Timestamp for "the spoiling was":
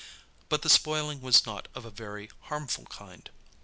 0.63-1.45